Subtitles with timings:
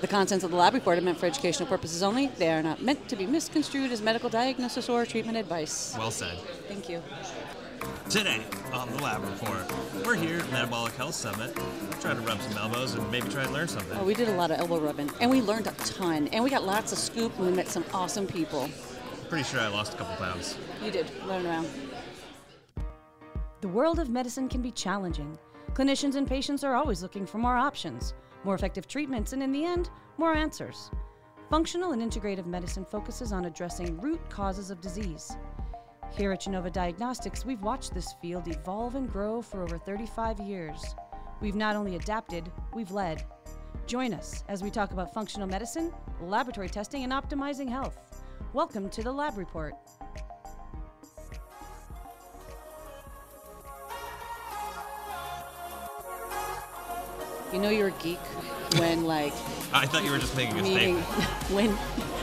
[0.00, 2.28] The contents of the lab report are meant for educational purposes only.
[2.38, 5.94] They are not meant to be misconstrued as medical diagnosis or treatment advice.
[5.98, 6.38] Well said.
[6.68, 7.02] Thank you.
[8.08, 8.42] Today
[8.72, 9.60] on the Lab Report,
[10.04, 11.54] we're here at Metabolic Health Summit,
[12.00, 13.98] trying to rub some elbows and maybe try and learn something.
[13.98, 16.50] Oh, we did a lot of elbow rubbing, and we learned a ton, and we
[16.50, 18.68] got lots of scoop, and we met some awesome people.
[19.28, 20.58] Pretty sure I lost a couple pounds.
[20.84, 21.68] You did, running around.
[23.60, 25.38] The world of medicine can be challenging.
[25.74, 28.14] Clinicians and patients are always looking for more options,
[28.44, 30.90] more effective treatments, and in the end, more answers.
[31.50, 35.36] Functional and integrative medicine focuses on addressing root causes of disease.
[36.12, 40.94] Here at Genova Diagnostics, we've watched this field evolve and grow for over 35 years.
[41.40, 43.24] We've not only adapted, we've led.
[43.86, 48.22] Join us as we talk about functional medicine, laboratory testing, and optimizing health.
[48.52, 49.74] Welcome to the Lab Report.
[57.52, 58.18] You know you're a geek
[58.78, 59.32] when like
[59.72, 61.06] I thought you were just making a meeting statement.
[61.50, 61.76] when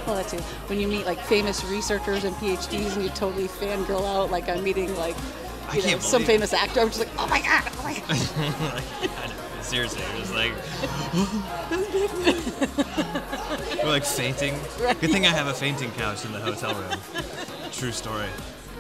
[0.05, 4.05] well that too when you meet like famous researchers and PhDs and you totally fangirl
[4.05, 5.15] out like I'm meeting like
[5.73, 6.79] you know some famous actor.
[6.79, 7.93] I'm just like oh my god, oh my
[9.07, 9.63] god.
[9.63, 10.53] Seriously, it was like
[13.83, 14.57] we're like fainting.
[15.01, 16.97] Good thing I have a fainting couch in the hotel room.
[17.73, 18.27] True story.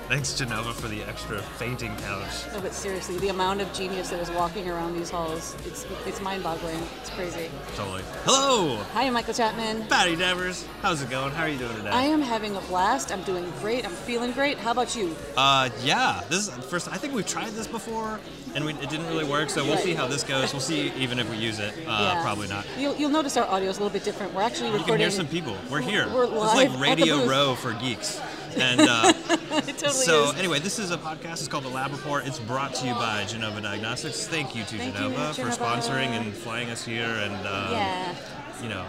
[0.07, 2.29] Thanks Genova for the extra fainting couch.
[2.53, 6.21] No, but seriously, the amount of genius that is walking around these halls, it's it's
[6.21, 6.79] mind-boggling.
[7.01, 7.49] It's crazy.
[7.75, 8.03] Totally.
[8.23, 9.85] Hello, Hi, I'm Michael Chapman.
[9.87, 10.65] Patti Devers.
[10.81, 11.33] How's it going?
[11.33, 11.89] How are you doing today?
[11.89, 13.11] I am having a blast.
[13.11, 13.83] I'm doing great.
[13.83, 14.57] I'm feeling great.
[14.57, 15.13] How about you?
[15.35, 16.21] Uh, yeah.
[16.29, 16.87] This is first.
[16.87, 18.17] I think we've tried this before,
[18.55, 19.49] and we, it didn't really work.
[19.49, 19.83] So we'll Right.
[19.83, 20.53] see how this goes.
[20.53, 21.73] We'll see even if we use it.
[21.85, 22.21] Uh, Yeah.
[22.23, 22.65] Probably not.
[22.77, 24.33] You'll, you'll notice our audio is a little bit different.
[24.33, 24.87] We're actually recording.
[24.87, 25.57] You can hear some people.
[25.69, 26.07] We're here.
[26.07, 27.27] We're live it's like Radio.
[27.27, 28.21] Row for geeks.
[28.57, 29.13] And uh,
[29.67, 30.35] it totally so, is.
[30.35, 31.33] anyway, this is a podcast.
[31.33, 32.25] It's called The Lab Report.
[32.25, 34.27] It's brought to you by Genova Diagnostics.
[34.27, 35.57] Thank you to Thank you, Genova for Genova.
[35.57, 38.15] sponsoring and flying us here, and um, Yeah.
[38.63, 38.85] you know,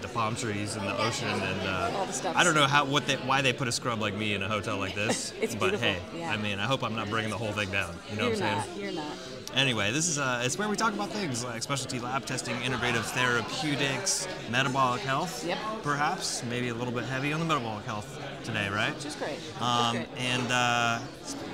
[0.00, 2.36] the palm trees and the ocean, and uh, All the stuff.
[2.36, 4.48] I don't know how what they, why they put a scrub like me in a
[4.48, 5.32] hotel like this.
[5.40, 6.30] It's but beautiful, hey, yeah.
[6.32, 7.94] I mean, I hope I'm not bringing the whole thing down.
[8.10, 8.66] You know You're what I'm not.
[8.66, 8.80] saying?
[8.80, 9.16] You're not.
[9.54, 13.02] Anyway, this is uh, it's where we talk about things like specialty lab testing, integrative
[13.04, 15.46] therapeutics, metabolic health.
[15.46, 15.58] Yep.
[15.82, 18.98] Perhaps maybe a little bit heavy on the metabolic health today, right?
[18.98, 19.36] Just great.
[19.38, 20.08] Just Um, great.
[20.18, 20.98] and uh,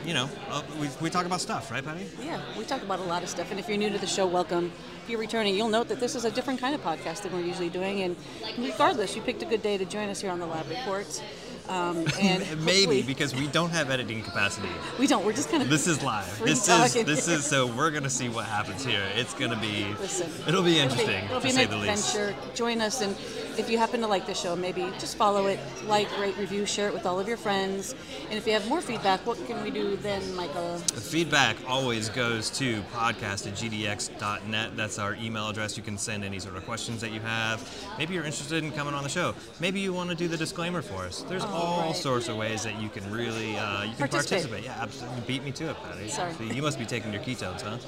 [0.07, 2.07] you know, uh, we, we talk about stuff, right, Patti?
[2.23, 3.51] Yeah, we talk about a lot of stuff.
[3.51, 4.71] And if you're new to the show, welcome.
[5.03, 7.41] If you're returning, you'll note that this is a different kind of podcast than we're
[7.41, 8.03] usually doing.
[8.03, 8.17] And
[8.59, 11.21] regardless, you picked a good day to join us here on the Lab Reports.
[11.69, 14.69] Um, and Maybe because we don't have editing capacity.
[14.99, 15.25] we don't.
[15.25, 16.39] We're just kind of This is live.
[16.43, 19.03] This is this is so we're gonna see what happens here.
[19.15, 22.15] It's gonna be Listen, it'll be interesting It'll be, to say an the least.
[22.15, 22.37] adventure.
[22.55, 23.15] Join us, and
[23.59, 26.89] if you happen to like the show, maybe just follow it, like, rate, review, share
[26.89, 27.95] it with all of your friends.
[28.31, 30.79] And if you have more feedback, what can we do then, Michael?
[30.79, 34.77] Feedback always goes to podcast at gdx.net.
[34.77, 35.77] That's our email address.
[35.77, 37.61] You can send any sort of questions that you have.
[37.99, 39.35] Maybe you're interested in coming on the show.
[39.61, 41.25] Maybe you want to do the disclaimer for us.
[41.29, 41.97] There's Oh, all right.
[41.97, 44.29] sorts of ways that you can really uh, you can Participate.
[44.51, 44.65] participate.
[44.65, 45.21] Yeah, absolutely.
[45.27, 46.09] Beat me to it, Patti.
[46.09, 46.33] Sorry.
[46.35, 47.79] See, you must be taking your ketones, huh?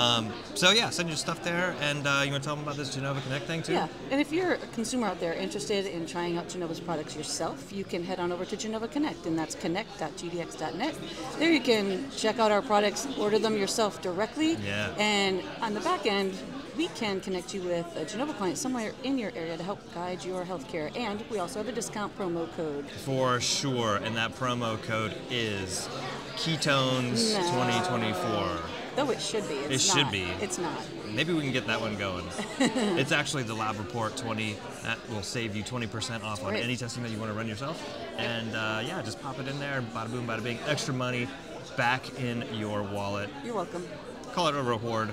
[0.00, 2.76] um, so yeah, send your stuff there, and uh, you want to tell them about
[2.76, 3.72] this Genova Connect thing too?
[3.72, 7.72] Yeah, and if you're a consumer out there interested in trying out Genova's products yourself,
[7.72, 10.94] you can head on over to Genova Connect, and that's connect.gdx.net.
[11.38, 14.94] There you can check out our products, order them yourself directly, Yeah.
[14.98, 16.34] and on the back end,
[16.76, 20.24] we can connect you with a Genova client somewhere in your area to help guide
[20.24, 20.94] your healthcare.
[20.96, 22.88] And we also have a discount promo code.
[22.90, 25.88] For sure, and that promo code is
[26.36, 27.40] Ketones No.
[27.40, 28.58] 2024.
[28.96, 29.54] Though it should be.
[29.54, 30.24] It's It should be.
[30.40, 30.78] It's not.
[31.12, 32.24] Maybe we can get that one going.
[32.58, 34.56] it's actually the Lab Report 20.
[34.82, 36.64] That will save you 20% off on Great.
[36.64, 37.82] any testing that you want to run yourself.
[38.16, 39.82] And uh, yeah, just pop it in there.
[39.94, 40.58] Bada boom, bada bing.
[40.66, 41.28] Extra money
[41.76, 43.28] back in your wallet.
[43.44, 43.86] You're welcome.
[44.32, 45.10] Call it a reward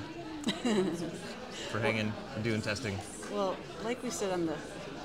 [1.71, 2.97] for hanging and doing testing.
[3.31, 4.55] Well, like we said on the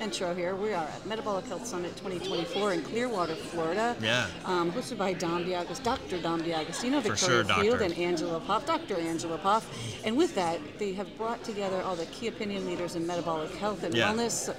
[0.00, 3.96] intro here, we are at Metabolic Health Summit 2024 in Clearwater, Florida.
[4.00, 4.26] Yeah.
[4.44, 6.20] Um, hosted by Dom Diagos, Dr.
[6.20, 7.84] Dom D'Agostino, For Victoria sure, Field, doctor.
[7.84, 8.96] and Angela Poff, Dr.
[8.96, 9.66] Angela Poff.
[10.04, 13.82] And with that, they have brought together all the key opinion leaders in metabolic health
[13.82, 14.12] and Yeah.
[14.12, 14.54] wellness,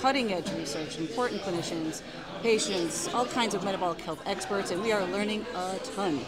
[0.00, 2.02] cutting edge research, important clinicians,
[2.42, 6.20] patients, all kinds of metabolic health experts, and we are learning a ton.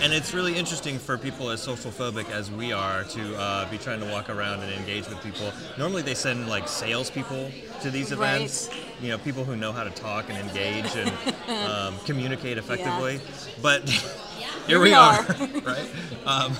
[0.00, 3.78] And it's really interesting for people as social phobic as we are to uh, be
[3.78, 5.52] trying to walk around and engage with people.
[5.78, 7.50] Normally, they send like salespeople
[7.82, 8.34] to these Right.
[8.36, 8.70] events.
[9.00, 11.10] You know, people who know how to talk and engage and
[11.68, 13.20] um, communicate effectively.
[13.62, 13.88] But
[14.66, 15.24] here, we we are, are.
[15.64, 15.88] right?
[16.26, 16.56] Um,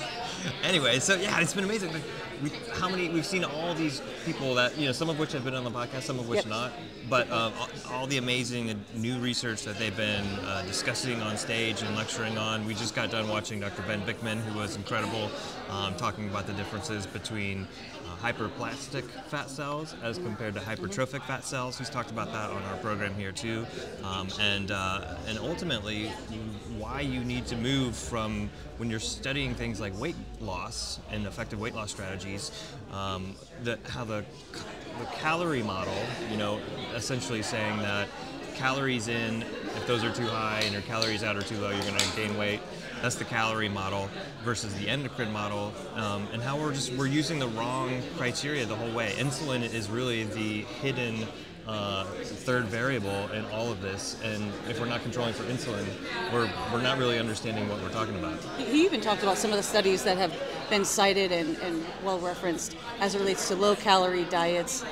[0.62, 1.92] anyway, so yeah, it's been amazing.
[1.92, 2.02] Like,
[2.42, 5.44] we, how many we've seen all these people that you know, some of which have
[5.44, 6.46] been on the podcast, some of which Yep.
[6.46, 6.72] not.
[7.08, 11.82] But um, all, all the amazing new research that they've been uh, discussing on stage
[11.82, 12.66] and lecturing on.
[12.66, 13.82] We just got done watching Dr.
[13.82, 15.30] Ben Bikman, who was incredible,
[15.70, 17.66] um, talking about the differences between
[18.22, 21.78] hyperplastic fat cells as compared to hypertrophic fat cells.
[21.78, 23.66] He's talked about that on our program here too,
[24.02, 26.08] um, and uh, and ultimately
[26.78, 31.60] why you need to move from when you're studying things like weight loss and effective
[31.60, 32.50] weight loss strategies,
[32.92, 33.34] um,
[33.88, 34.24] how the
[34.98, 35.96] the calorie model,
[36.30, 36.60] you know,
[36.94, 38.08] essentially saying that
[38.54, 41.80] calories in, if those are too high and your calories out are too low, you're
[41.80, 42.60] going to gain weight.
[43.02, 44.08] That's the calorie model
[44.44, 48.76] versus the endocrine model, um, and how we're just we're using the wrong criteria the
[48.76, 49.12] whole way.
[49.16, 51.26] Insulin is really the hidden
[51.66, 55.84] uh, third variable in all of this, and if we're not controlling for insulin,
[56.32, 58.38] we're we're not really understanding what we're talking about.
[58.58, 60.34] He even talked about some of the studies that have
[60.70, 64.84] been cited and, and well referenced as it relates to low calorie diets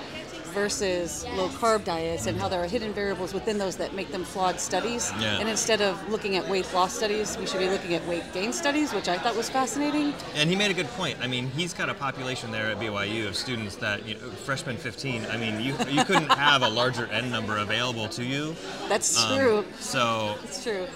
[0.53, 4.25] versus low carb diets and how there are hidden variables within those that make them
[4.25, 5.13] flawed studies.
[5.21, 5.39] Yeah.
[5.39, 8.53] And instead of looking at weight loss studies, we should be looking at weight gain
[8.53, 10.15] studies, which I thought was fascinating.
[10.35, 11.19] And he made a good point.
[11.21, 14.77] I mean, he's got a population there at BYU of students that, you know, freshman
[14.77, 15.27] 15.
[15.27, 18.55] I mean, you you couldn't have a larger N number available to you.
[18.89, 19.65] That's Um, true.
[19.81, 20.87] So It's true.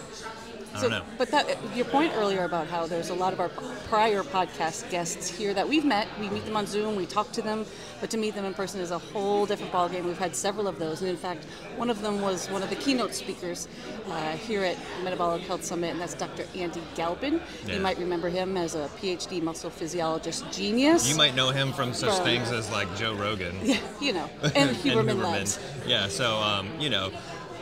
[0.75, 1.05] I So, don't know.
[1.17, 3.49] but that your point earlier about how there's a lot of our
[3.89, 6.07] prior podcast guests here that we've met.
[6.21, 7.65] We meet them on Zoom, we talk to them,
[8.01, 10.05] but to meet them in person is a whole different ballgame.
[10.05, 11.45] We've had several of those, and in fact,
[11.77, 13.69] one of them was one of the keynote speakers
[14.11, 16.45] uh, here at Metabolic Health Summit, and that's Dr.
[16.55, 17.41] Andy Galpin.
[17.67, 17.75] Yeah.
[17.75, 21.09] You might remember him as a PhD muscle physiologist genius.
[21.09, 23.57] you might know him from such From- things as like Joe Rogan.
[23.63, 25.59] yeah, you know, and Huberman Labs.
[25.87, 27.11] Yeah, so um, you know,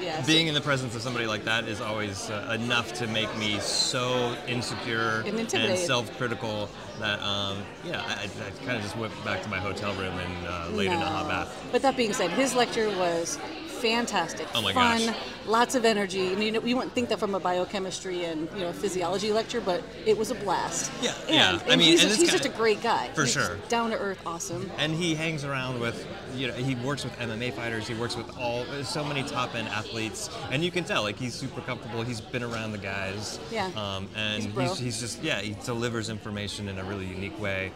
[0.00, 3.06] Yeah, so- being in the presence of somebody like that is always uh, enough to
[3.06, 5.78] make me so insecure And intimidated.
[5.86, 6.68] self-critical
[7.00, 10.46] that um, yeah, I, I kind of just went back to my hotel room and
[10.46, 11.66] uh, laid in a hot bath.
[11.72, 13.38] But that being said, his lecture was
[13.68, 14.46] fantastic.
[14.54, 15.16] Oh my fun, gosh.
[15.46, 16.32] Lots of energy.
[16.32, 19.60] And you know, you wouldn't think that from a biochemistry and you know physiology lecture,
[19.60, 20.90] but it was a blast.
[21.02, 21.60] Yeah, and, yeah.
[21.60, 23.08] and I mean, he's, and just, he's just a great guy.
[23.14, 23.56] For He's sure.
[23.68, 24.70] down to earth, awesome.
[24.78, 28.28] and he hangs around with you know he works with MMA fighters he works with
[28.36, 32.20] all so many top end athletes and you can tell like he's super comfortable he's
[32.20, 33.70] been around the guys Yeah.
[33.76, 37.70] um, and He's he's, he's just yeah he delivers information in a really unique way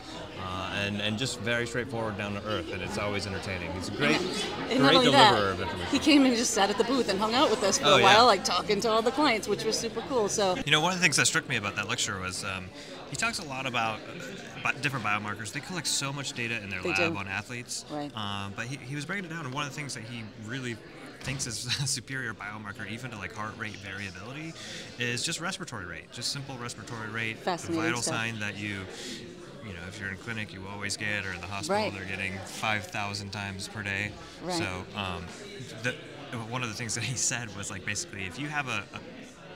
[0.45, 3.93] uh, and and just very straightforward down to earth and it's always entertaining he's a
[3.93, 4.21] great
[4.71, 7.09] And not great deliverer that, of information he came and just sat at the booth
[7.09, 8.05] and hung out with us for Oh, a yeah.
[8.05, 10.29] while, like talking to all the clients, which was super cool.
[10.29, 12.67] So You know, one of the things that struck me about that lecture was um,
[13.11, 15.53] he talks a lot about, uh, about different biomarkers.
[15.53, 17.17] They collect so much data in their They lab do.
[17.19, 17.85] on athletes.
[17.91, 18.11] Right.
[18.17, 20.23] Um, but he, he was breaking it down, and one of the things that he
[20.47, 20.77] really
[21.21, 24.53] thinks is a superior biomarker, even to like heart rate variability,
[24.99, 28.15] is just respiratory rate, just simple respiratory rate, a vital stuff.
[28.15, 28.81] sign that you.
[29.67, 31.93] You know, if you're in clinic, you always get, or in the hospital, Right.
[31.93, 34.13] they're getting 5,000 times per day.
[34.43, 34.55] Right.
[34.57, 34.65] So,
[34.97, 35.25] um,
[35.83, 35.95] the,
[36.51, 39.01] one of the things that he said was like basically, if you have a, a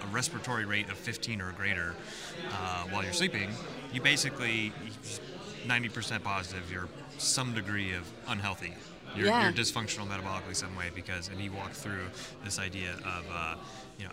[0.02, 1.94] a respiratory rate of 15 or greater
[2.50, 3.48] uh, while you're sleeping,
[3.92, 4.72] you basically
[5.64, 6.88] 90% positive you're
[7.18, 8.74] some degree of unhealthy.
[9.14, 9.44] You're, Yeah.
[9.44, 12.06] you're dysfunctional metabolically some way because, and he walked through
[12.44, 13.54] this idea of, uh,
[13.96, 14.10] you know,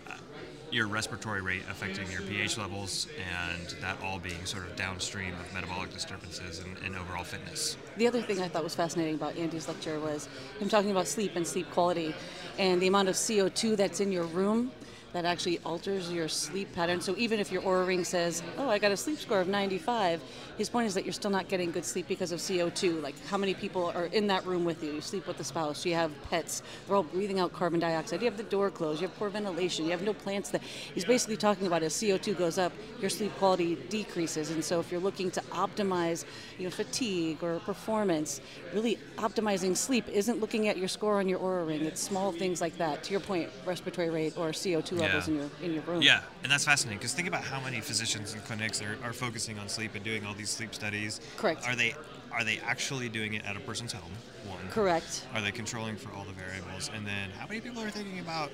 [0.70, 5.52] your respiratory rate affecting your pH levels and that all being sort of downstream of
[5.52, 7.76] metabolic disturbances and, and overall fitness.
[7.96, 10.28] The other thing I thought was fascinating about Andy's lecture was
[10.58, 12.14] him talking about sleep and sleep quality
[12.58, 14.70] and the amount of CO2 that's in your room
[15.12, 17.00] that actually alters your sleep pattern.
[17.00, 20.20] So even if your Oura Ring says, "Oh, I got a sleep score of 95,"
[20.56, 23.00] his point is that you're still not getting good sleep because of CO2.
[23.00, 24.92] Like how many people are in that room with you?
[24.92, 25.84] You sleep with the spouse.
[25.84, 26.62] You have pets.
[26.86, 28.20] They're all breathing out carbon dioxide.
[28.20, 29.00] You have the door closed.
[29.00, 29.84] You have poor ventilation.
[29.84, 30.50] You have no plants.
[30.50, 30.62] That
[30.94, 34.50] he's basically talking about as CO2 goes up, your sleep quality decreases.
[34.50, 36.24] And so if you're looking to optimize,
[36.58, 38.40] you know, fatigue or performance,
[38.72, 41.84] really optimizing sleep isn't looking at your score on your Oura Ring.
[41.84, 43.02] It's small things like that.
[43.04, 45.34] To your point, respiratory rate or CO2 levels Yeah.
[45.34, 46.02] in your in your room.
[46.02, 49.58] Yeah, and that's fascinating because think about how many physicians and clinics are, are focusing
[49.58, 51.20] on sleep and doing all these sleep studies.
[51.36, 51.66] Correct.
[51.66, 51.94] Are they
[52.32, 54.12] are they actually doing it at a person's home?
[54.46, 54.68] One.
[54.70, 55.26] Correct.
[55.34, 56.90] Are they controlling for all the variables?
[56.94, 58.50] And then how many people are thinking about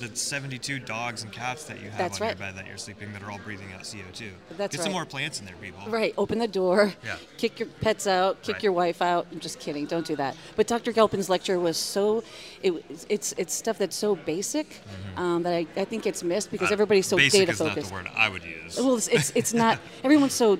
[0.00, 2.38] the 72 dogs and cats that you have That's on right.
[2.38, 4.30] your bed that you're sleeping that are all breathing out CO2?
[4.56, 5.80] That's Get some more plants in there, people.
[5.90, 6.14] Right.
[6.18, 6.92] Open the door.
[7.04, 7.16] Yeah.
[7.36, 8.42] Kick your pets out.
[8.42, 8.62] Kick Right.
[8.64, 9.26] your wife out.
[9.30, 9.86] I'm just kidding.
[9.86, 10.36] Don't do that.
[10.56, 10.92] But Dr.
[10.92, 12.24] Galpin's lecture was so.
[12.62, 12.72] It,
[13.08, 14.80] it's it's stuff that's so basic
[15.16, 17.58] um, that I, I think it's missed because Uh, everybody's so data focused.
[17.60, 18.76] basic is not the word I would use.
[18.78, 19.78] Well, it's, it's it's not.
[20.04, 20.58] Everyone's so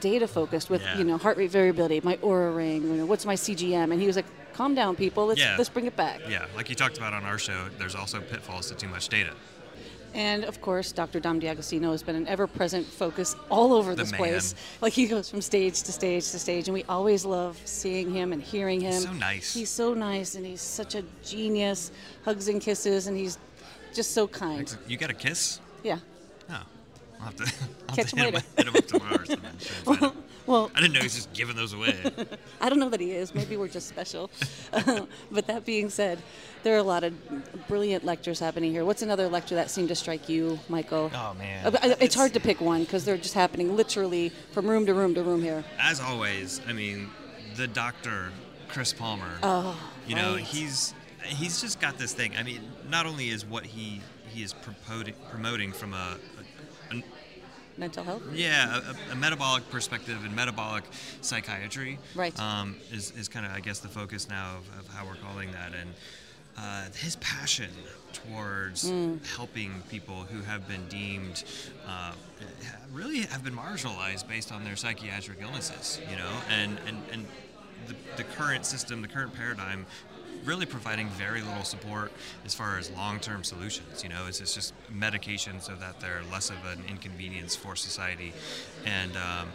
[0.00, 0.98] data focused with Yeah.
[0.98, 4.06] you know heart rate variability, my Oura ring, you know, what's my CGM, and he
[4.06, 5.26] was like, "Calm down, people.
[5.26, 5.56] Let's Yeah.
[5.56, 8.68] let's bring it back." yeah, like you talked about on our show, there's also pitfalls
[8.68, 9.32] to too much data.
[10.14, 11.20] And of course, Dr.
[11.20, 14.18] Dom D'Agostino has been an ever-present focus all over The this man.
[14.18, 14.54] place.
[14.82, 18.32] Like he goes from stage to stage to stage, and we always love seeing him
[18.34, 19.00] and hearing him.
[19.00, 19.54] so nice.
[19.54, 21.90] He's so nice, and he's such a genius.
[22.26, 23.38] Hugs and kisses, and he's
[23.94, 24.76] just so kind.
[24.86, 25.60] You got a kiss?
[25.82, 25.98] Yeah.
[26.50, 26.60] Oh,
[27.18, 27.44] I'll have to,
[27.88, 28.46] I'll Catch have to him hit, him, later.
[28.56, 30.08] hit him up tomorrow or something.
[30.10, 30.22] Him.
[30.46, 31.96] Well- I didn't know he was just giving those away.
[32.60, 33.34] I don't know that he is.
[33.34, 34.30] Maybe we're just special.
[35.30, 36.18] but that being said,
[36.62, 37.14] there are a lot of
[37.68, 38.84] brilliant lectures happening here.
[38.84, 41.10] What's another lecture that seemed to strike you, Michael?
[41.14, 41.66] Oh, man.
[41.66, 44.94] Uh, It's, It's- hard to pick one because they're just happening literally from room to
[44.94, 45.64] room to room here.
[45.78, 47.10] As always, I mean,
[47.56, 48.30] the doctor,
[48.68, 49.38] Chris Palmer.
[49.42, 50.42] Oh, you know, right.
[50.44, 50.94] he's
[51.24, 52.32] he's just got this thing.
[52.36, 56.16] I mean, not only is what he he is promoting promoting from a,
[56.90, 57.02] a, a
[57.82, 58.22] Mental health?
[58.32, 60.84] yeah, a, a metabolic perspective and metabolic
[61.20, 61.98] psychiatry.
[62.14, 62.38] Right.
[62.38, 65.50] Um, is, is kind of, I guess, the focus now of, of how we're calling
[65.50, 65.72] that.
[65.74, 65.90] And
[66.56, 67.70] uh, his passion
[68.12, 68.88] towards
[69.34, 71.42] helping people who have been deemed,
[71.88, 72.12] uh,
[72.92, 77.26] really have been marginalized based on their psychiatric illnesses, you know, and, and, and
[77.88, 79.86] the, the current system, the current paradigm
[80.44, 82.12] really providing very little support
[82.44, 84.02] as far as long-term solutions.
[84.02, 88.32] You know, it's, it's just medication so that they're less of an inconvenience for society,
[88.84, 89.48] and um,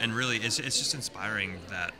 [0.00, 1.92] and really, it's, it's just inspiring that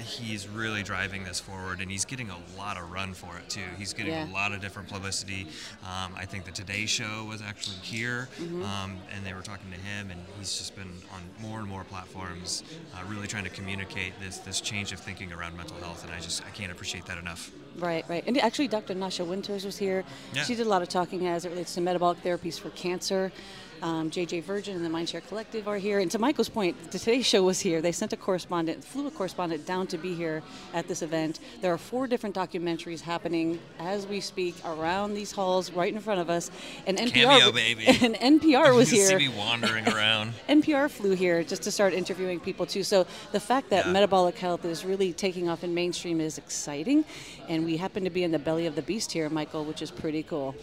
[0.00, 3.60] he's really driving this forward, and he's getting a lot of run for it too.
[3.78, 4.30] He's getting Yeah.
[4.30, 5.46] a lot of different publicity.
[5.82, 8.62] Um, I think the Today Show was actually here, Mm-hmm.
[8.64, 11.84] um, and they were talking to him, and he's just been on more and more
[11.84, 12.62] platforms,
[12.94, 16.04] uh, really trying to communicate this this change of thinking around mental health.
[16.04, 17.50] And I just I can't appreciate that enough.
[17.78, 18.24] Right, right.
[18.26, 18.94] And actually, Dr.
[18.94, 20.02] Nasha Winters was here.
[20.32, 20.44] Yeah.
[20.44, 23.30] She did a lot of talking as it relates to metabolic therapies for cancer.
[23.82, 25.98] Um, JJ Virgin and the Mindshare Collective are here.
[25.98, 27.80] And to Michael's point, today's Show was here.
[27.80, 30.42] They sent a correspondent, flew a correspondent down to be here
[30.74, 31.40] at this event.
[31.60, 36.20] There are four different documentaries happening as we speak around these halls right in front
[36.20, 36.50] of us.
[36.86, 37.86] And NPR, Cameo, baby.
[38.06, 39.06] And NPR was here.
[39.06, 40.32] See me wandering around.
[40.48, 42.82] NPR flew here just to start interviewing people too.
[42.82, 43.92] So the fact that Yeah.
[43.92, 47.04] metabolic health is really taking off in mainstream is exciting,
[47.48, 49.90] and we happen to be in the belly of the beast here, Michael, which is
[49.90, 50.54] pretty cool.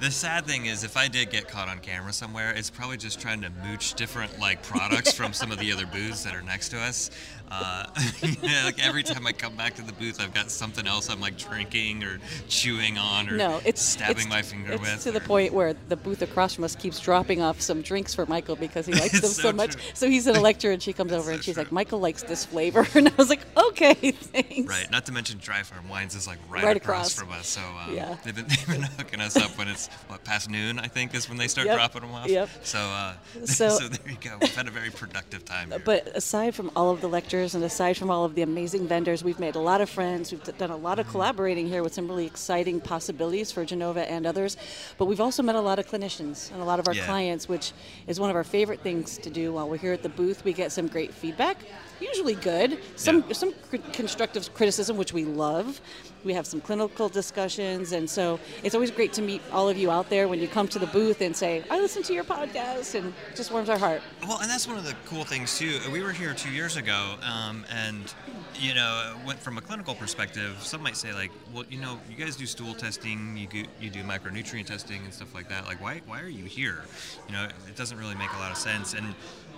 [0.00, 3.20] The sad thing is, if I did get caught on camera somewhere, it's probably just
[3.20, 6.70] trying to mooch different like products from some of the other booths that are next
[6.70, 7.10] to us.
[7.50, 7.86] Uh,
[8.42, 11.20] yeah, like every time I come back to the booth, I've got something else I'm
[11.20, 15.02] like drinking or chewing on or No, it's stabbing it's, my finger it's with.
[15.04, 18.26] to the point where the booth across from us keeps dropping off some drinks for
[18.26, 19.76] Michael because he likes them so, so much.
[19.94, 21.62] So he's in a lecture, and she comes over so and she's true.
[21.62, 25.38] like, "Michael likes this flavor," and I was like, "Okay, thanks." Right, not to mention
[25.38, 27.30] Dry Farm Wines is like right, Right across, across.
[27.30, 27.46] from us.
[27.46, 28.16] So um, Yeah.
[28.24, 31.28] they've, been, they've been hooking us up when it's what past noon, I think, is
[31.30, 32.28] when they start Yep, dropping them off.
[32.28, 32.47] yep.
[32.62, 33.14] So, uh,
[33.44, 34.36] So- so there you go.
[34.40, 35.80] We've had a very productive time here.
[35.84, 39.22] But aside from all of the lectures and aside from all of the amazing vendors,
[39.24, 40.32] we've made a lot of friends.
[40.32, 41.12] We've done a lot of Mm-hmm.
[41.12, 44.56] collaborating here with some really exciting possibilities for Genova and others.
[44.98, 47.06] But we've also met a lot of clinicians and a lot of our Yeah.
[47.06, 47.72] clients, which
[48.06, 50.44] is one of our favorite things to do while we're here at the booth.
[50.44, 51.56] We get some great feedback,
[52.00, 53.32] usually good, some Yeah.
[53.34, 55.80] some cr- constructive criticism, which we love.
[56.24, 59.90] We have some clinical discussions, and so it's always great to meet all of you
[59.90, 62.94] out there when you come to the booth and say, "I listen to your podcast,"
[62.96, 64.02] and it just warms our heart.
[64.26, 65.78] Well, and that's one of the cool things too.
[65.92, 68.12] We were here two years ago, um, and
[68.60, 70.56] you know, went from a clinical perspective.
[70.60, 73.88] Some might say like, well, you know, you guys do stool testing, you do, you
[73.88, 75.66] do micronutrient testing and stuff like that.
[75.66, 76.82] Like, why why are you here?
[77.28, 78.94] You know, it doesn't really make a lot of sense.
[78.94, 79.14] And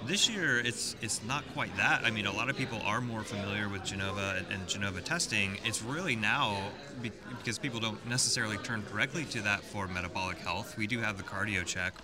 [0.07, 2.05] this year, it's it's not quite that.
[2.05, 5.59] I mean, a lot of people are more familiar with Genova and, and Genova testing.
[5.65, 6.59] It's really now
[7.03, 10.77] be, because people don't necessarily turn directly to that for metabolic health.
[10.77, 11.95] We do have the cardio check,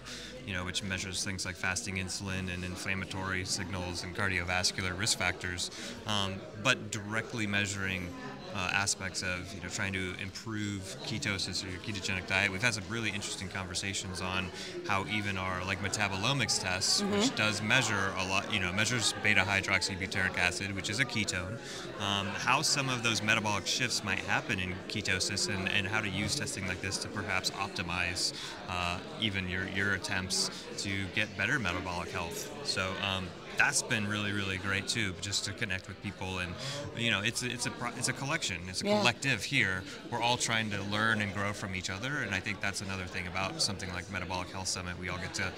[0.46, 5.70] you know, which measures things like fasting insulin and inflammatory signals and cardiovascular risk factors,
[6.06, 8.12] um, but directly measuring
[8.54, 12.50] uh, aspects of you know trying to improve ketosis or your ketogenic diet.
[12.50, 14.50] We've had some really interesting conversations on
[14.86, 19.42] how even our like metabolomics tests, which does measure a lot, you know, measures beta
[19.42, 21.58] hydroxybutyric acid, which is a ketone,
[22.00, 26.08] um, how some of those metabolic shifts might happen in ketosis, and, and how to
[26.08, 28.32] use testing like this to perhaps optimize
[28.68, 32.52] uh, even your your attempts to get better metabolic health.
[32.64, 32.92] So.
[33.02, 36.52] Um, that's been really really great too just to connect with people and
[36.96, 38.56] you know it's it's a it's a collection.
[38.68, 38.98] It's a Yeah.
[38.98, 39.82] collective here.
[40.10, 43.04] We're all trying to learn and grow from each other and i think that's another
[43.04, 44.98] thing about something like metabolic health summit.
[44.98, 45.52] We all get to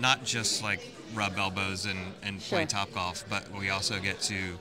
[0.00, 0.80] not just like
[1.14, 4.58] rub elbows and and play top golf but we also get to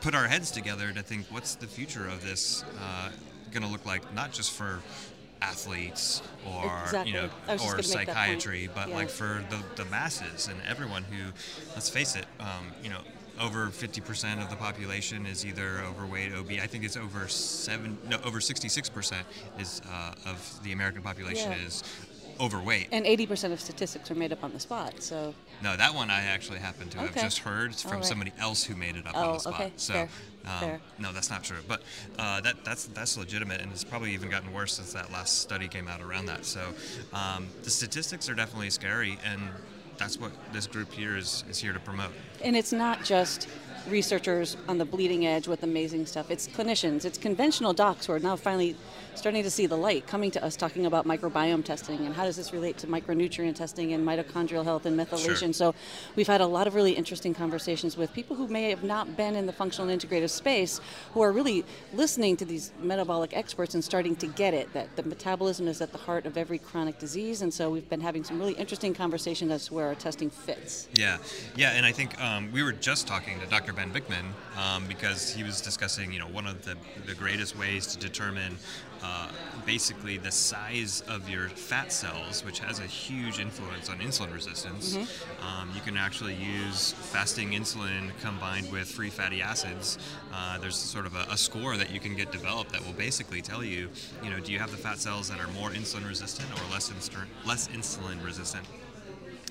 [0.00, 3.10] put our heads together to think what's the future of this uh,
[3.50, 4.80] going to look like not just for
[5.42, 7.12] athletes or Exactly.
[7.12, 8.42] you know I was just or gonna make that point.
[8.42, 8.94] psychiatry but Yeah.
[8.96, 11.32] like for the, the masses and everyone who
[11.74, 13.00] let's face it um, you know
[13.40, 18.18] over 50% of the population is either overweight obese i think it's over 7 no
[18.24, 19.14] over 66%
[19.60, 21.64] is uh, of the american population Yeah.
[21.66, 21.84] is
[22.40, 25.02] overweight And 80% of statistics are made up on the spot.
[25.02, 28.04] So, no that one i actually happen to have just heard from right.
[28.04, 29.72] somebody else who made it up Oh, on the spot okay.
[29.76, 30.08] so Fair.
[30.46, 30.80] um, Fair.
[30.98, 31.82] no that's not true but
[32.18, 35.66] uh, that that's that's legitimate and it's probably even gotten worse since that last study
[35.68, 36.60] came out around that so
[37.12, 39.40] um, the statistics are definitely scary and
[39.98, 42.12] that's what this group here is, is here to promote.
[42.44, 43.48] And it's not just
[43.88, 46.30] researchers on the bleeding edge with amazing stuff.
[46.30, 48.76] It's clinicians, it's conventional docs who are now finally
[49.18, 52.36] starting to see the light, coming to us talking about microbiome testing and how does
[52.36, 55.38] this relate to micronutrient testing and mitochondrial health and methylation.
[55.38, 55.52] Sure.
[55.52, 55.74] So
[56.16, 59.34] we've had a lot of really interesting conversations with people who may have not been
[59.34, 60.80] in the functional integrative space
[61.12, 65.02] who are really listening to these metabolic experts and starting to get it that the
[65.02, 67.42] metabolism is at the heart of every chronic disease.
[67.42, 70.88] And so we've been having some really interesting conversations as to where our testing fits.
[70.94, 71.18] Yeah,
[71.56, 73.72] yeah, and I think um, we were just talking to Dr.
[73.72, 77.86] Ben Bikman um, because he was discussing, you know, one of the, the greatest ways
[77.88, 78.56] to determine
[79.02, 79.28] uh,
[79.66, 84.96] basically the size of your fat cells, which has a huge influence on insulin resistance.
[85.42, 89.98] Um, you can actually use fasting insulin combined with free fatty acids.
[90.32, 93.42] Uh, there's sort of a, a score that you can get developed that will basically
[93.42, 93.88] tell you,
[94.22, 96.90] you know, do you have the fat cells that are more insulin resistant or less,
[96.90, 98.64] insta- less insulin resistant?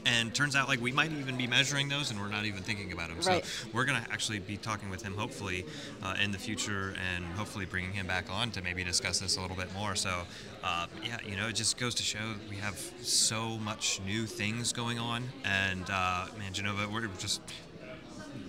[0.08, 2.92] And turns out like we might even be measuring those and we're not even thinking
[2.92, 3.44] about them Right.
[3.46, 5.66] so we're going to actually be talking with him hopefully
[6.04, 9.42] uh, in the future and hopefully bringing him back on to maybe discuss this a
[9.42, 9.96] little bit more.
[9.96, 10.24] So
[10.64, 14.72] uh, yeah you know it just goes to show we have so much new things
[14.74, 15.24] going on.
[15.44, 17.42] And uh, man genova we're just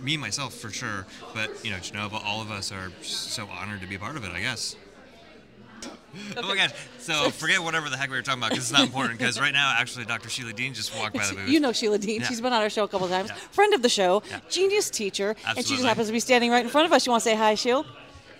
[0.00, 1.06] me myself for sure.
[1.34, 4.24] But you know genova all of us are so honored to be a part of
[4.24, 4.76] it i guess
[6.36, 6.70] Oh my gosh!
[6.98, 9.18] So forget whatever the heck we were talking about because it's not important.
[9.18, 10.28] Because right now, actually, Dr.
[10.30, 11.48] Sheila Dean just walked by the booth.
[11.48, 12.20] You know Sheila Dean.
[12.22, 12.26] Yeah.
[12.28, 13.28] She's been on our show a couple times.
[13.28, 13.36] Yeah.
[13.52, 14.40] Friend of the show, Yeah.
[14.48, 17.04] genius teacher, and she just happens to be standing right in front of us.
[17.06, 17.84] You want to say hi, Sheila?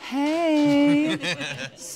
[0.01, 1.18] Hey,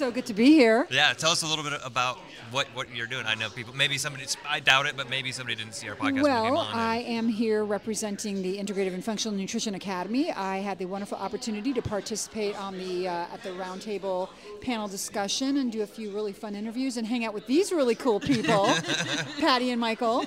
[0.03, 0.89] so good to be here.
[0.91, 2.19] Yeah, tell us a little bit about
[2.51, 3.25] what, what you're doing.
[3.25, 6.01] I know people, maybe somebody, I doubt it, but maybe somebody didn't see our podcast
[6.01, 6.69] when came Well.
[6.73, 10.33] I am here representing the Integrative and Functional Nutrition Academy.
[10.33, 14.29] I had the wonderful opportunity to participate on the uh, at the roundtable
[14.61, 17.95] panel discussion and do a few really fun interviews and hang out with these really
[17.95, 18.75] cool people,
[19.39, 20.27] Patti and Michael.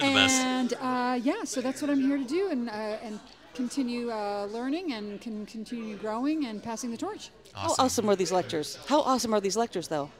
[0.00, 3.20] and uh, yeah, so that's what I'm here to do and uh, and
[3.54, 7.30] continue uh, learning and can continue growing and passing the torch.
[7.54, 8.78] How awesome are these lectures?
[8.86, 10.10] How awesome are these lectures, though?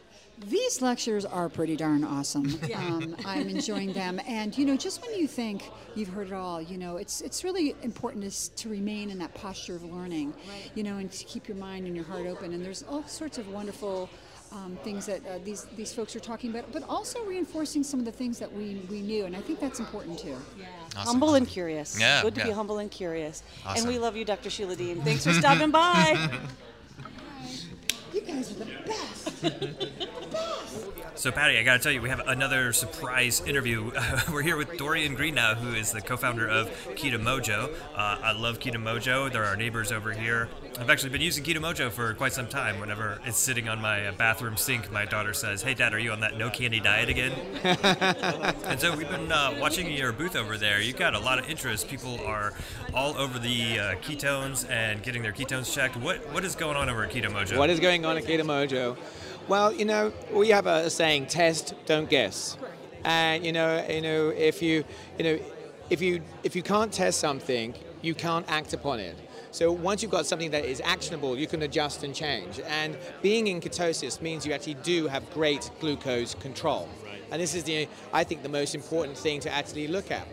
[0.48, 2.58] These lectures are pretty darn awesome.
[2.74, 6.62] Um, I'm enjoying them, and you know, just when you think you've heard it all,
[6.62, 10.32] you know, it's it's really important to, to remain in that posture of learning,
[10.74, 12.54] you know, and to keep your mind and your heart open.
[12.54, 14.08] And there's all sorts of wonderful.
[14.52, 18.04] Um, things that uh, these these folks are talking about, but also reinforcing some of
[18.04, 20.36] the things that we, we knew, and I think that's important too.
[20.96, 21.06] Awesome.
[21.06, 22.00] Humble and curious.
[22.00, 23.44] Yeah, Good to be humble and curious.
[23.64, 24.50] And we love you, Dr.
[24.50, 25.02] Sheila Dean.
[25.02, 26.30] Thanks for stopping by.
[28.12, 30.08] You guys are the best.
[31.20, 33.92] So, Patti, I got to tell you, we have another surprise interview.
[34.32, 37.74] we're here with Dorian Greenow, who is the co-founder of Keto Mojo.
[37.94, 39.30] Uh, I love Keto Mojo.
[39.30, 40.48] They're our neighbors over here.
[40.78, 42.80] I've actually been using Keto Mojo for quite some time.
[42.80, 46.20] Whenever it's sitting on my bathroom sink, my daughter says, "Hey, Dad, are you on
[46.20, 47.32] that no candy diet again?"
[47.64, 50.80] and so we've been uh, watching your booth over there.
[50.80, 51.86] You've got a lot of interest.
[51.86, 52.54] People are
[52.94, 55.98] all over the uh, ketones and getting their ketones checked.
[55.98, 57.58] What what is going on over at Keto Mojo?
[57.58, 58.96] What is going on at Keto Mojo?
[59.48, 62.56] Well, you know, we have a saying: test, don't guess.
[63.04, 64.84] And you know, you know, if you,
[65.18, 65.38] you know,
[65.88, 69.16] if you if you can't test something, you can't act upon it.
[69.52, 72.60] So once you've got something that is actionable, you can adjust and change.
[72.60, 76.88] And being in ketosis means you actually do have great glucose control.
[77.32, 80.26] And this is the, I think, the most important thing to actually look at.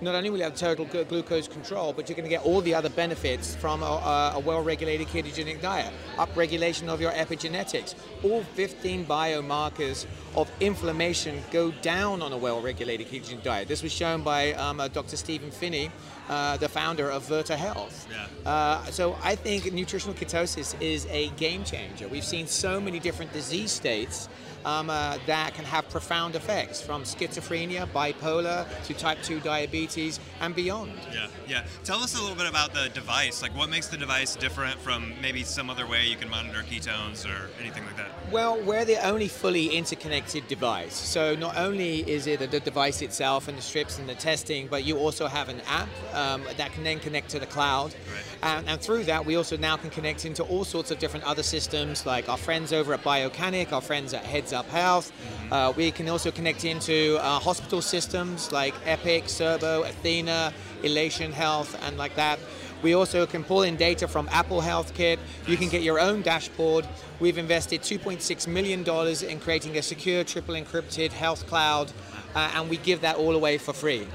[0.00, 2.60] Not only will you have total glu- glucose control, but you're going to get all
[2.60, 5.92] the other benefits from a, a, a well-regulated ketogenic diet.
[6.16, 7.94] Upregulation of your epigenetics.
[8.22, 13.68] All 15 biomarkers of inflammation go down on a well-regulated ketogenic diet.
[13.68, 15.16] This was shown by um, uh, Dr.
[15.16, 15.90] Stephen Phinney,
[16.28, 18.08] uh, the founder of Virta Health.
[18.10, 18.50] Yeah.
[18.50, 22.08] Uh, so I think nutritional ketosis is a game changer.
[22.08, 24.28] We've seen so many different disease states
[24.64, 30.54] um, uh, that can have profound effects from schizophrenia, bipolar, to type 2 diabetes, and
[30.54, 30.92] beyond.
[31.12, 31.64] Yeah, yeah.
[31.84, 33.42] Tell us a little bit about the device.
[33.42, 37.26] Like, what makes the device different from maybe some other way you can monitor ketones
[37.26, 38.08] or anything like that?
[38.30, 40.94] Well, we're the only fully interconnected device.
[40.94, 44.84] So not only is it the device itself and the strips and the testing, but
[44.84, 47.94] you also have an app um, that can then connect to the cloud.
[48.42, 51.42] And, and through that, we also now can connect into all sorts of different other
[51.42, 55.12] systems, like our friends over at Biocanic, our friends at Heads Up Health.
[55.50, 61.78] Uh, we can also connect into uh, hospital systems like Epic, Cerbo, Athena, Elation Health,
[61.84, 62.38] and like that.
[62.82, 65.18] We also can pull in data from Apple Health Kit.
[65.46, 66.86] You can get your own dashboard.
[67.18, 68.80] We've invested $2.6 million
[69.30, 71.90] in creating a secure, triple encrypted health cloud,
[72.34, 74.06] uh, and we give that all away for free.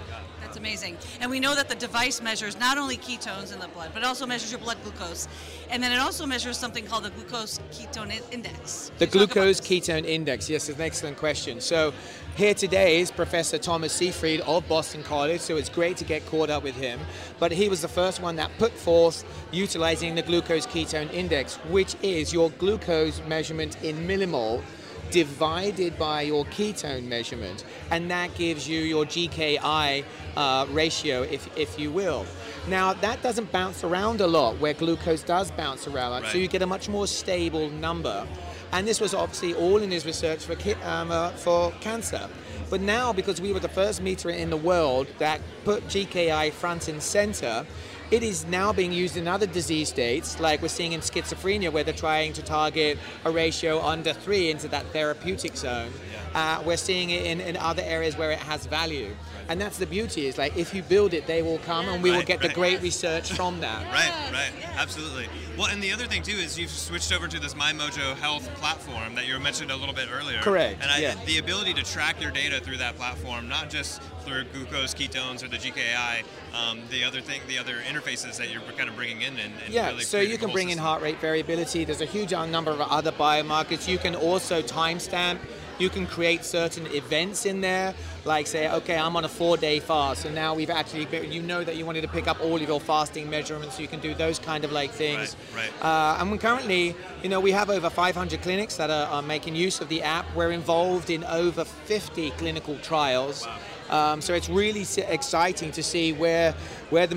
[0.49, 0.97] That's amazing.
[1.21, 4.25] And we know that the device measures not only ketones in the blood, but also
[4.25, 5.27] measures your blood glucose.
[5.69, 8.91] And then it also measures something called the glucose ketone index.
[8.97, 11.61] The glucose ketone index, yes, it's an excellent question.
[11.61, 11.93] So,
[12.35, 16.49] here today is Professor Thomas Seyfried of Boston College, so it's great to get caught
[16.49, 16.99] up with him.
[17.37, 21.95] But he was the first one that put forth utilizing the glucose ketone index, which
[22.01, 24.63] is your glucose measurement in millimole
[25.11, 30.03] divided by your ketone measurement, and that gives you your GKI
[30.35, 32.25] uh, ratio, if, if you will.
[32.67, 36.61] Now, that doesn't bounce around a lot where glucose does bounce around, so you get
[36.61, 38.27] a much more stable number.
[38.71, 42.29] And this was obviously all in his research for, um, uh, for cancer.
[42.69, 46.87] But now, because we were the first meter in the world that put GKI front
[46.87, 47.65] and center,
[48.11, 51.83] it is now being used in other disease states, like we're seeing in schizophrenia, where
[51.83, 55.91] they're trying to target a ratio under three into that therapeutic zone.
[56.33, 59.15] Uh, we're seeing it in, in other areas where it has value.
[59.49, 62.11] And that's the beauty, is like if you build it, they will come, and we
[62.11, 63.83] will Right, get the great research from that.
[63.91, 65.27] Right, right, absolutely.
[65.57, 69.15] Well, and the other thing too is you've switched over to this MyMojo Health platform
[69.15, 70.39] that you mentioned a little bit earlier.
[70.41, 71.15] Correct, And I, yeah.
[71.25, 75.47] the ability to track your data through that platform, not just through glucose, ketones, or
[75.47, 79.33] the GKI, um, the other thing, the other interfaces that you're kind of bringing in,
[79.39, 81.85] and, and Yeah, really so you can bring in heart rate variability.
[81.85, 83.87] There's a huge number of other biomarkers.
[83.87, 85.39] You can also timestamp.
[85.79, 87.93] You can create certain events in there,
[88.25, 91.77] like say, okay, I'm on a four-day fast, and now we've actually, you know that
[91.77, 94.39] you wanted to pick up all of your fasting measurements, so you can do those
[94.39, 95.37] kind of like things.
[95.55, 99.21] Right, Uh, and we currently, you know, we have over 500 clinics that are, are
[99.21, 100.25] making use of the app.
[100.35, 103.47] We're involved in over 50 clinical trials.
[103.89, 106.53] Um, so it's really exciting to see where
[106.89, 107.15] where the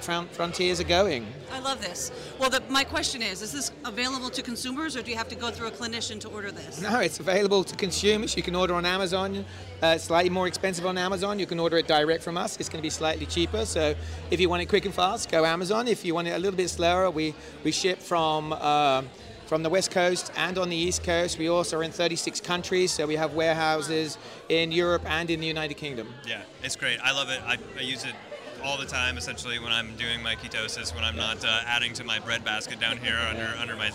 [0.00, 1.26] front frontiers are going.
[1.52, 2.12] I love this.
[2.38, 5.34] Well, the, my question is: Is this available to consumers, or do you have to
[5.34, 6.80] go through a clinician to order this?
[6.80, 8.36] No, it's available to consumers.
[8.36, 9.44] You can order on Amazon.
[9.82, 11.38] Uh, it's slightly more expensive on Amazon.
[11.38, 12.58] You can order it direct from us.
[12.58, 13.64] It's going to be slightly cheaper.
[13.64, 13.94] So
[14.30, 15.86] if you want it quick and fast, go Amazon.
[15.88, 19.02] If you want it a little bit slower, we, we ship from uh,
[19.48, 21.38] from the West Coast and on the East Coast.
[21.38, 22.92] We also are in 36 countries.
[22.92, 24.18] So we have warehouses
[24.50, 26.12] in Europe and in the United Kingdom.
[26.26, 27.00] Yeah, it's great.
[27.02, 27.40] I love it.
[27.44, 28.14] I, I use it
[28.62, 32.04] all the time, essentially, when I'm doing my ketosis, when I'm not uh, adding to
[32.04, 33.90] my bread basket down here under under my.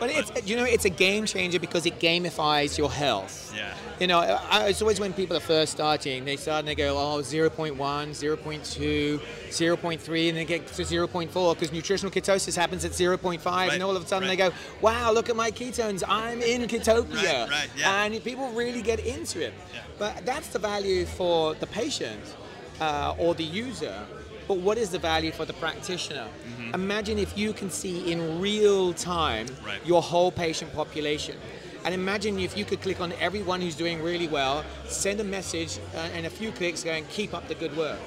[0.00, 3.52] But it's you know it's a game changer because it gamifies your health.
[3.54, 3.74] Yeah.
[4.00, 6.96] You know, I, it's always when people are first starting, they start and they go,
[6.96, 13.44] oh, 0.1, 0.2, 0.3, and they get to 0.4 because nutritional ketosis happens at 0.5,
[13.44, 14.38] Right, and all of a sudden right.
[14.38, 17.42] they go, wow, look at my ketones, I'm in ketopia.
[17.42, 18.04] Right, right, yeah.
[18.04, 19.52] And people really get into it.
[19.74, 19.80] Yeah.
[19.98, 22.22] But that's the value for the patient
[22.80, 24.06] uh, or the user.
[24.48, 26.26] But what is the value for the practitioner?
[26.74, 29.84] Imagine if you can see in real time Right.
[29.84, 31.36] your whole patient population.
[31.84, 35.78] And imagine if you could click on everyone who's doing really well, send a message,
[35.94, 37.98] uh, and a few clicks going, keep up the good work.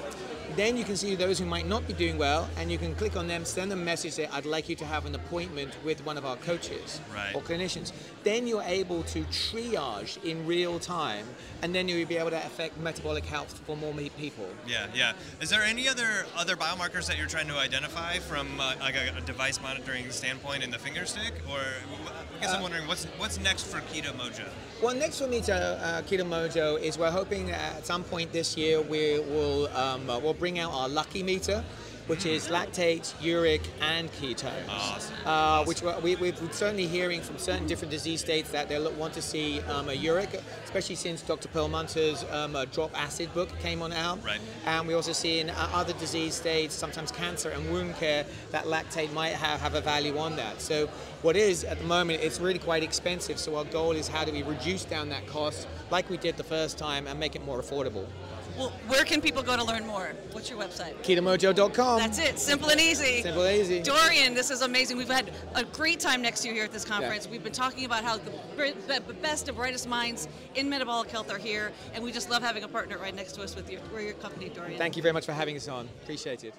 [0.56, 3.16] Then you can see those who might not be doing well, and you can click
[3.16, 6.04] on them, send them a message, say, I'd like you to have an appointment with
[6.06, 7.34] one of our coaches Right.
[7.34, 7.90] or clinicians.
[8.24, 11.26] Then you're able to triage in real time,
[11.60, 14.48] and then you'll be able to affect metabolic health for more people.
[14.66, 15.12] Yeah, yeah.
[15.42, 19.18] Is there any other other biomarkers that you're trying to identify from uh, like a,
[19.18, 23.38] a device monitoring standpoint in the finger stick, or I guess I'm wondering what's what's
[23.38, 24.48] next for Keto Mojo?
[24.82, 28.56] Well, next for me to uh, Keto Mojo is we're hoping at some point this
[28.56, 31.62] year we will um, uh, we'll bring out our Lucky Meter,
[32.06, 34.68] which is lactate, uric, and ketones.
[34.68, 35.14] Awesome.
[35.24, 39.14] Uh, which we're, we, we're certainly hearing from certain different disease states that they want
[39.14, 41.48] to see um, a uric, especially since Dr.
[41.48, 44.22] Perlmutter's um, Drop Acid book came on out.
[44.24, 44.40] Right.
[44.66, 48.64] And we also see in uh, other disease states, sometimes cancer and wound care, that
[48.64, 50.60] lactate might have, have a value on that.
[50.60, 50.88] So
[51.22, 53.38] what is at the moment, it's really quite expensive.
[53.38, 56.44] So our goal is how do we reduce down that cost, like we did the
[56.44, 58.06] first time, and make it more affordable.
[58.56, 60.12] Well, where can people go to learn more?
[60.30, 60.94] What's your website?
[61.02, 61.98] KetoMojo.com.
[61.98, 62.38] That's it.
[62.38, 63.22] Simple and easy.
[63.22, 63.82] Simple and easy.
[63.82, 64.96] Dorian, this is amazing.
[64.96, 67.26] We've had a great time next to you here at this conference.
[67.28, 71.72] We've been talking about how the best and brightest minds in metabolic health are here,
[71.94, 74.14] and we just love having a partner right next to us with your, we're your
[74.14, 74.78] company, Dorian.
[74.78, 75.88] Thank you very much for having us on.
[76.02, 76.54] Appreciate it.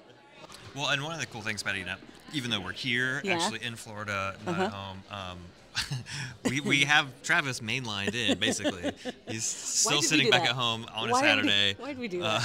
[0.75, 1.87] Well, and one of the cool things about it,
[2.33, 3.35] even though we're here, Yeah.
[3.35, 5.37] actually in Florida, not at home, um,
[6.49, 8.91] we, we have Travis mainlined in basically.
[9.27, 10.51] He's still sitting back that?
[10.51, 11.75] at home on a Why did we- Saturday.
[11.79, 12.41] why did we do uh,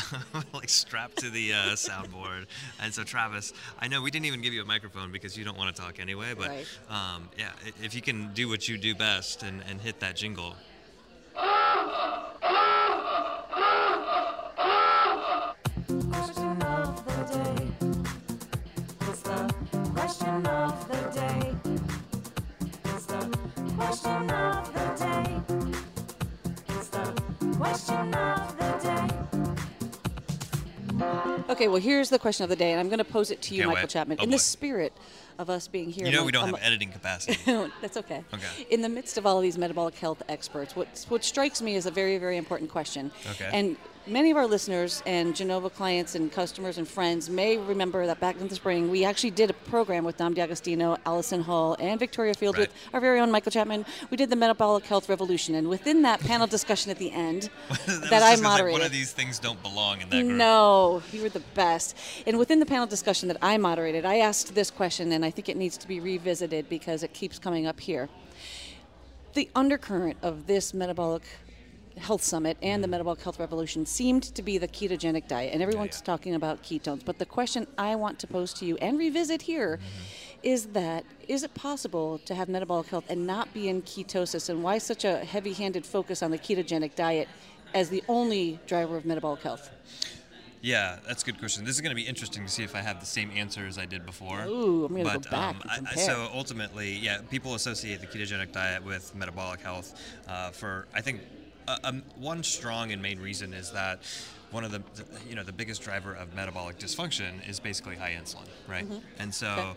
[0.52, 2.46] like strapped to the uh, soundboard.
[2.80, 5.56] And so, Travis, I know we didn't even give you a microphone because you don't
[5.58, 6.66] want to talk anyway, but Right.
[6.88, 7.50] um, yeah,
[7.82, 10.56] if you can do what you do best and, and hit that jingle.
[27.60, 29.06] Question of the day.
[31.50, 33.54] Okay, well, here's the question of the day, and I'm going to pose it to
[33.54, 33.90] you, Can't Michael wait.
[33.90, 34.16] Chapman.
[34.20, 34.92] Oh, in the spirit
[35.38, 37.38] of us being here, You know among- we don't among- have editing capacity.
[37.80, 38.22] That's okay.
[38.32, 38.66] Okay.
[38.70, 41.86] In the midst of all of these metabolic health experts, what what strikes me is
[41.86, 43.10] a very very important question.
[43.32, 43.48] Okay.
[43.52, 48.18] And many of our listeners and Genova clients and customers and friends may remember that
[48.20, 51.98] back in the spring we actually did a program with Dom D'Agostino, Allison Hall, and
[51.98, 52.68] Victoria Field Right.
[52.68, 53.86] with our very own Michael Chapman.
[54.10, 57.48] We did the metabolic health revolution, and within that panel discussion at the end
[57.86, 58.72] that just I moderated.
[58.78, 60.32] one of these things don't belong in that group.
[60.36, 61.96] No, you were the best.
[62.26, 65.48] And within the panel discussion that I moderated, I asked this question, and I think
[65.48, 68.08] it needs to be revisited because it keeps coming up here.
[69.34, 71.22] The undercurrent of this metabolic
[72.00, 72.92] health summit and the mm-hmm.
[72.92, 77.04] metabolic health revolution seemed to be the ketogenic diet, and everyone's talking about ketones.
[77.04, 80.40] But the question I want to pose to you and revisit here mm-hmm.
[80.42, 84.62] is that is it possible to have metabolic health and not be in ketosis, and
[84.62, 87.28] why such a heavy-handed focus on the ketogenic diet
[87.74, 89.70] as the only driver of metabolic health?
[90.62, 91.64] Yeah, that's a good question.
[91.64, 93.78] This is going to be interesting to see if I have the same answer as
[93.78, 94.44] I did before.
[94.44, 98.52] Ooh, I'm gonna go but, back um, I- so ultimately, yeah, people associate the ketogenic
[98.52, 99.98] diet with metabolic health.
[100.28, 101.22] Uh, for I think
[101.66, 104.00] uh, um, one strong and main reason is that
[104.50, 108.16] one of the, the you know the biggest driver of metabolic dysfunction is basically high
[108.20, 108.86] insulin, right?
[109.18, 109.46] And so.
[109.46, 109.60] Mm-hmm.
[109.60, 109.70] Okay.
[109.70, 109.74] uh,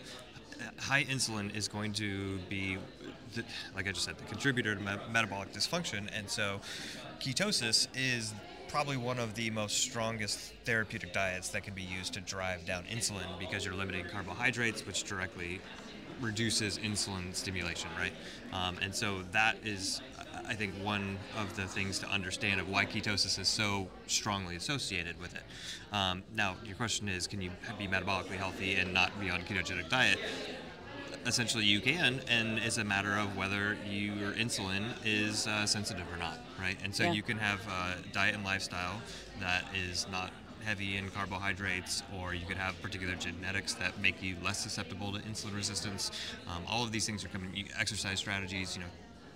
[0.78, 2.78] High insulin is going to be,
[3.34, 3.42] the,
[3.74, 6.60] like I just said, the contributor to me- metabolic dysfunction, and so
[7.20, 8.32] ketosis is
[8.74, 12.82] probably one of the most strongest therapeutic diets that can be used to drive down
[12.92, 15.60] insulin because you're limiting carbohydrates, which directly
[16.20, 18.12] reduces insulin stimulation, right?
[18.52, 20.00] Um, and so that is,
[20.48, 25.20] I- think, one of the things to understand of why ketosis is so strongly associated
[25.20, 25.44] with it.
[25.92, 29.88] Um, now, your question is, can you be metabolically healthy and not be on ketogenic
[29.88, 30.18] diet?
[31.26, 36.18] Essentially you can and it's a matter of whether your insulin is uh, sensitive or
[36.18, 36.76] not right?
[36.84, 37.12] And so Yeah.
[37.12, 39.00] you can have a diet and lifestyle
[39.40, 40.30] that is not
[40.64, 45.18] heavy in carbohydrates or you could have particular genetics that make you less susceptible to
[45.20, 46.10] insulin resistance.
[46.48, 48.88] Um, all of these things are coming exercise strategies you know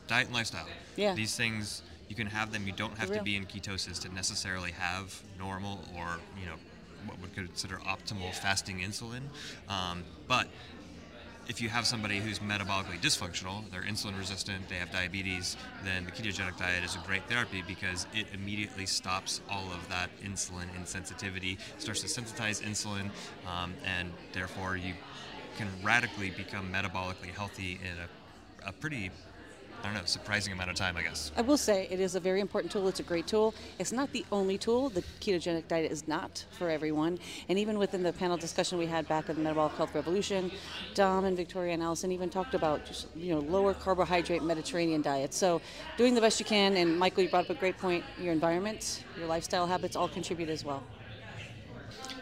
[0.07, 0.67] diet and lifestyle.
[0.97, 1.15] Yeah.
[1.15, 2.67] these things you can have them.
[2.67, 6.55] You don't have to be in ketosis to necessarily have normal or you know
[7.07, 9.21] what we consider optimal fasting insulin.
[9.69, 10.49] Um, but
[11.49, 16.11] if you have somebody who's metabolically dysfunctional, they're insulin resistant, they have diabetes, then the
[16.11, 21.57] ketogenic diet is a great therapy because it immediately stops all of that insulin insensitivity,
[21.79, 23.11] starts to sensitize insulin,
[23.47, 24.93] um, and therefore you
[25.57, 29.11] can radically become metabolically healthy in a, a pretty,
[29.83, 31.31] I don't know, surprising amount of time, I guess.
[31.37, 32.89] I will say it is a very important tool.
[32.89, 33.55] It's a great tool.
[33.79, 34.89] It's not the only tool.
[34.89, 37.19] The ketogenic diet is not for everyone.
[37.49, 40.51] And even within the panel discussion we had back in the Metabolic Health Revolution,
[40.95, 45.33] Dom and Victoria and Allison even talked about just you know lower carbohydrate Mediterranean diet.
[45.33, 45.61] So
[45.97, 46.77] doing the best you can.
[46.77, 48.05] And Michael, you brought up a great point.
[48.21, 50.83] Your environment, your lifestyle habits all contribute as well.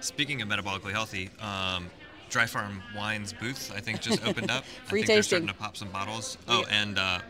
[0.01, 1.91] Speaking of metabolically healthy, um,
[2.29, 4.65] Dry Farm Wines booth, I think, just opened up.
[4.85, 6.39] Free I think they're starting to pop some bottles.
[6.49, 7.21] Oh, and uh,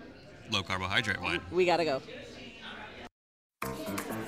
[0.50, 1.40] low carbohydrate wine.
[1.50, 2.02] We gotta go.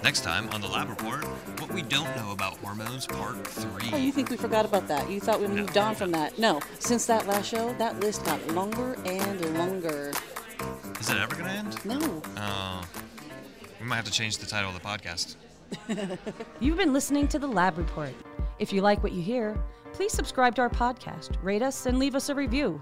[0.02, 1.24] Next time on the Lab Report,
[1.60, 3.90] what we don't know about hormones, part three.
[3.92, 5.10] Oh, you think we forgot about that?
[5.10, 6.38] You thought we moved on from that?
[6.38, 6.60] No.
[6.78, 10.12] Since that last show, that list got longer and longer.
[11.00, 11.84] Is it ever going to end?
[11.84, 12.22] No.
[12.36, 12.84] Oh.
[13.80, 15.36] We might have to change the title of the podcast.
[16.60, 18.14] You've been listening to the Lab Report.
[18.58, 19.58] If you like what you hear,
[19.92, 22.80] please subscribe to our podcast, rate us, and leave us a review.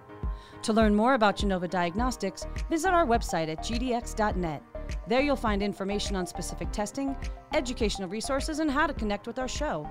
[0.67, 4.61] To learn more about Genova Diagnostics, visit our website at gdx.net.
[5.07, 7.15] There you'll find information on specific testing,
[7.55, 9.89] educational resources, and how to connect with our show.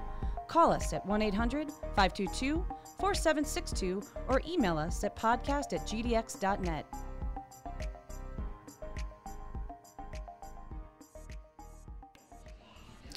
[0.50, 2.66] Call us at 1 800 522
[3.00, 6.86] 4762 or email us at podcast at gdx.net.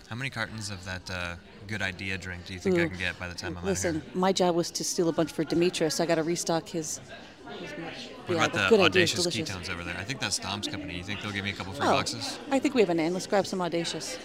[0.09, 1.35] How many cartons of that uh,
[1.66, 3.92] good idea drink do you think I can get by the time I'm Listen, out
[3.94, 4.03] here?
[4.05, 5.99] Listen, my job was to steal a bunch for Demetrius.
[5.99, 7.01] I got to restock his.
[8.26, 9.48] What about the idea Audacious delicious.
[9.50, 9.96] Ketones over there?
[9.98, 10.96] I think that's Tom's company.
[10.96, 12.38] You think they'll give me a couple free Oh, boxes?
[12.50, 13.14] I think we have an end.
[13.14, 14.18] Let's grab some audacious.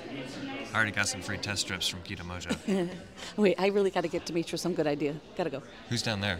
[0.73, 2.89] I already got some free test strips from Keto Mojo.
[3.37, 5.15] Wait, I really got to get Demetrius some good idea.
[5.37, 5.61] Gotta go.
[5.89, 6.39] Who's down there?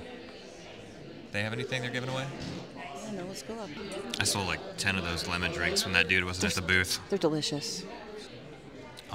[1.32, 2.26] They have anything they're giving away?
[3.08, 3.26] I know.
[3.28, 3.70] Let's go up.
[4.20, 7.00] I sold like 10 of those lemon drinks when that dude wasn't at the booth.
[7.10, 7.84] They're delicious,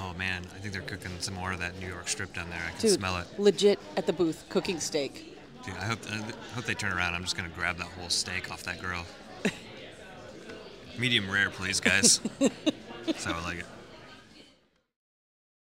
[0.01, 2.61] Oh man, I think they're cooking some more of that New York strip down there.
[2.65, 2.91] I can dude.
[2.91, 3.27] smell it.
[3.37, 5.37] Legit at the booth cooking steak.
[5.65, 6.15] Dude, I hope I
[6.55, 7.15] hope they turn around.
[7.15, 9.05] I'm just gonna grab that whole steak off that grill.
[10.97, 12.19] Medium rare, please, guys.
[13.05, 13.65] That's how I like it.